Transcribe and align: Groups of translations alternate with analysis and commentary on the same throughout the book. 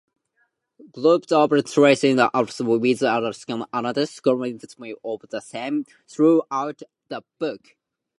Groups 0.93 1.31
of 1.31 1.51
translations 1.65 2.19
alternate 2.33 2.79
with 2.79 3.03
analysis 3.03 3.45
and 3.47 3.67
commentary 3.71 4.95
on 5.03 5.19
the 5.29 5.39
same 5.41 5.85
throughout 6.07 6.81
the 7.09 7.23
book. 7.37 7.75